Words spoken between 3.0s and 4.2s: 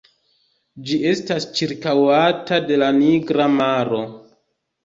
Nigra maro.